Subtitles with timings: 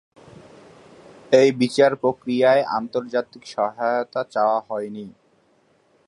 [1.31, 5.05] এই বিচারপ্রক্রিয়ায় আন্তর্জাতিক সহায়তা চাওয়া হয়নি।